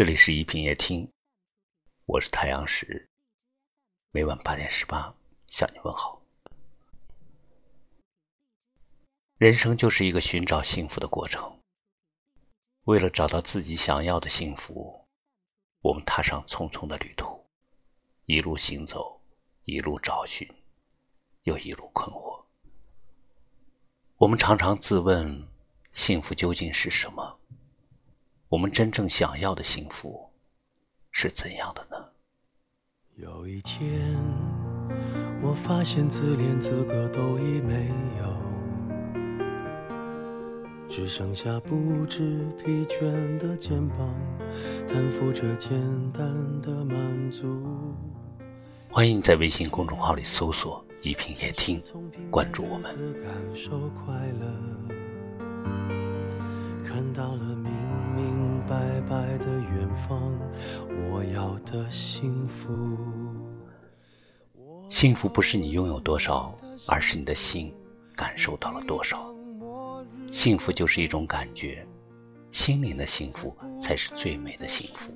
[0.00, 1.12] 这里是一品夜听，
[2.06, 3.06] 我是太阳石，
[4.12, 5.14] 每晚八点十八
[5.48, 6.22] 向你问好。
[9.36, 11.60] 人生就是一个寻找幸福的过程，
[12.84, 15.06] 为了找到自己想要的幸福，
[15.82, 17.46] 我们踏上匆匆的旅途，
[18.24, 19.20] 一路行走，
[19.64, 20.48] 一路找寻，
[21.42, 22.42] 又一路困惑。
[24.16, 25.46] 我们常常自问：
[25.92, 27.39] 幸福究竟是什么？
[28.50, 30.28] 我们真正想要的幸福
[31.12, 32.04] 是怎样的呢？
[33.14, 34.18] 有一天，
[35.40, 38.36] 我发现自怜资格都已没有，
[40.88, 44.12] 只剩下不知疲倦的肩膀，
[44.88, 45.70] 担负着简
[46.10, 46.28] 单
[46.60, 47.94] 的满足。
[48.90, 51.80] 欢迎在微信公众号里搜索“一品夜听”，
[52.32, 52.96] 关注我们。
[53.22, 54.52] 感受快乐，
[56.84, 57.54] 看到了
[59.94, 60.32] 方，
[61.10, 62.96] 我要的幸福。
[64.88, 66.54] 幸福不是你拥有多少，
[66.86, 67.74] 而是你的心
[68.14, 69.32] 感受到了多少。
[70.32, 71.86] 幸福就是一种感觉，
[72.50, 75.12] 心灵的幸福才是最美的幸福。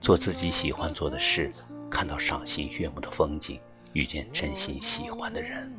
[0.00, 1.50] 做自己喜欢做的事。
[1.90, 3.60] 看到赏心悦目的风景，
[3.94, 5.74] 遇见真心喜欢的人，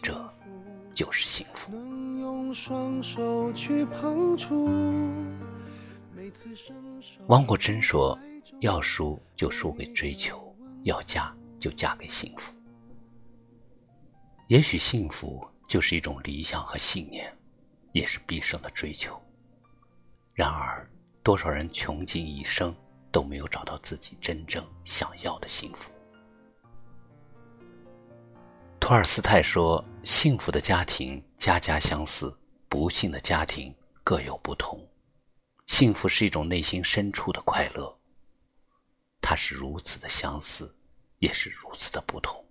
[0.00, 0.14] 这
[0.94, 1.72] 就是幸福。
[7.28, 8.18] 汪国真说
[8.60, 12.54] ：“要输就输给追求，要嫁就嫁给幸福。”
[14.48, 17.36] 也许幸福就是一种理想和信念，
[17.92, 19.20] 也是毕生的追求。
[20.32, 20.88] 然而，
[21.22, 22.74] 多少人穷尽一生。
[23.12, 25.90] 都没有找到自己真正想要的幸福。
[28.78, 32.36] 托尔斯泰说：“幸福的家庭家家相似，
[32.68, 34.86] 不幸的家庭各有不同。
[35.66, 37.98] 幸福是一种内心深处的快乐，
[39.20, 40.74] 它是如此的相似，
[41.18, 42.44] 也是如此的不同。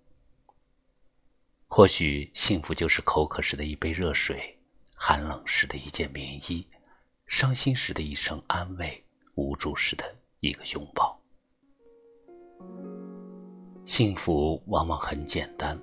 [1.67, 4.57] 或许幸福就是口渴时的一杯热水，
[4.93, 6.67] 寒冷时的一件棉衣，
[7.27, 9.03] 伤心时的一声安慰，
[9.35, 11.19] 无助时的……”一个拥抱，
[13.83, 15.81] 幸福往往很简单。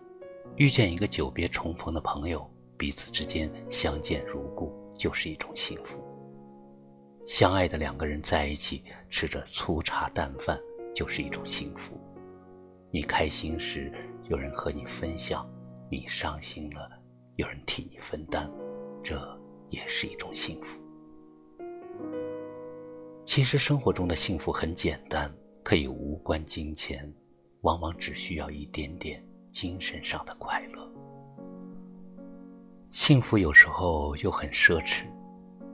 [0.55, 6.12] 遇见一个久别重逢的朋友，彼此之间相见如故，就是一种幸福。
[7.27, 10.59] 相爱的两个人在一起，吃着粗茶淡饭，
[10.95, 11.99] 就是一种幸福。
[12.91, 13.93] 你开心时，
[14.29, 15.47] 有人和你分享；
[15.89, 16.91] 你伤心了，
[17.37, 18.51] 有人替你分担，
[19.03, 19.17] 这
[19.71, 20.81] 也是一种幸福。
[23.25, 27.11] 其实生活中的幸福很简单，可以无关金钱，
[27.61, 30.87] 往往只需要一点点精神上的快乐。
[32.91, 35.05] 幸福有时候又很奢侈，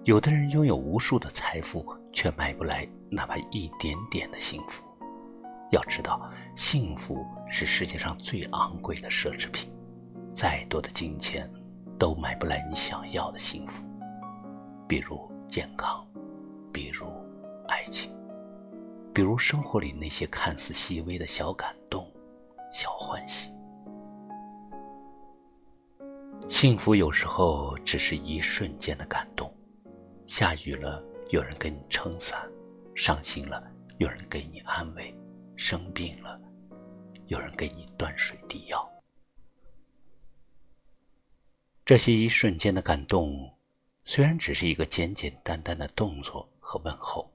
[0.08, 4.82] 有的人拥有无数的财富，却买不来哪怕一点点的幸福。
[5.70, 9.70] 要知道，幸福是世界上最昂贵的奢侈品，
[10.32, 11.46] 再多的金钱
[11.98, 13.84] 都买不来你想要的幸福。
[14.88, 16.02] 比如健康，
[16.72, 17.04] 比如……
[17.68, 18.10] 爱情，
[19.12, 22.10] 比如生活里那些看似细微的小感动、
[22.72, 23.52] 小欢喜。
[26.48, 29.52] 幸福有时候只是一瞬间的感动。
[30.28, 32.48] 下雨了，有人给你撑伞；
[32.94, 33.60] 伤心了，
[33.98, 35.12] 有人给你安慰；
[35.56, 36.40] 生病了，
[37.26, 38.88] 有人给你端水递药。
[41.84, 43.52] 这些一瞬间的感动，
[44.04, 47.28] 虽然只是一个简简单单的动作和问候。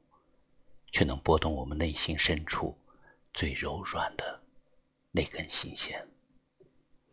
[0.95, 2.77] 却能拨动我们内心深处
[3.33, 4.39] 最柔软的
[5.11, 6.07] 那根心弦。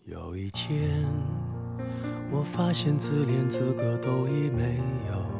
[0.04, 1.02] 有一天，
[2.30, 4.76] 我发现自怜资格都已没
[5.08, 5.39] 有，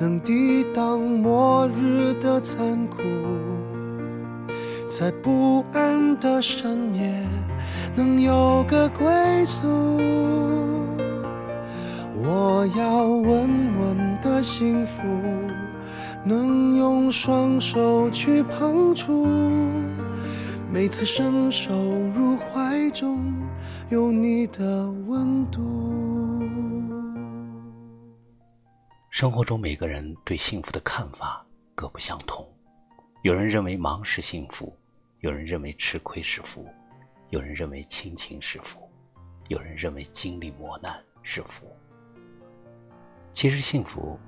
[0.00, 3.02] 能抵挡末日的残酷，
[4.88, 7.12] 在不安的深夜
[7.94, 9.68] 能有个归宿。
[12.16, 15.02] 我要稳稳的幸福。
[16.22, 19.26] 能用双手去碰触，
[20.70, 21.72] 每次伸手
[22.14, 23.20] 入怀中
[23.88, 26.09] 有你的温度。
[29.20, 32.42] 生活中每个人对幸福的看法各不相同，
[33.20, 34.74] 有人认为忙是幸福，
[35.18, 36.66] 有人认为吃亏是福，
[37.28, 38.90] 有人认为亲情是福，
[39.48, 41.66] 有人认为经历磨难是福。
[43.30, 44.18] 其实幸福，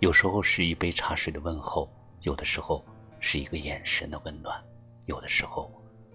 [0.00, 1.86] 有时候是一杯茶水的问候，
[2.22, 2.82] 有的时候
[3.20, 4.58] 是一个眼神的温暖，
[5.04, 5.70] 有的时候，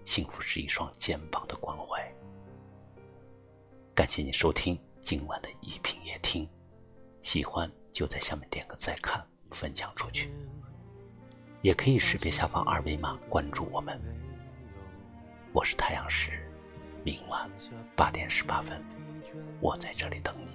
[0.05, 2.03] 幸福是一双肩膀的关怀。
[3.93, 6.49] 感谢你收听今晚的一品夜听，
[7.21, 10.31] 喜欢就在下面点个再看，分享出去。
[11.61, 14.01] 也可以识别下方二维码关注我们。
[15.53, 16.31] 我是太阳石，
[17.03, 17.49] 明晚
[17.95, 18.81] 八点十八分，
[19.59, 20.51] 我在这里等你。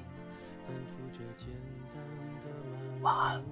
[3.03, 3.43] 晚安。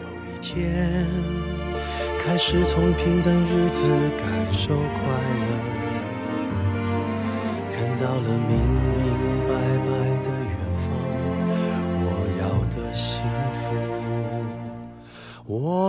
[0.00, 1.06] 有一天，
[2.20, 3.88] 开始从平淡日子
[4.18, 5.02] 感受快
[5.40, 5.46] 乐，
[7.72, 9.03] 看到了明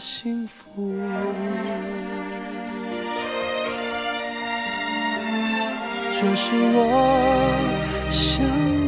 [0.00, 0.64] 幸福。
[6.12, 8.79] 这是我想